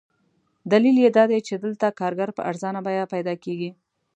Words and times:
دلیل 0.71 0.95
یې 1.03 1.09
دادی 1.17 1.39
چې 1.47 1.53
دلته 1.63 1.87
کارګر 1.99 2.29
په 2.37 2.41
ارزانه 2.49 2.79
بیه 2.85 3.05
پیدا 3.13 3.33
کېږي. 3.43 3.69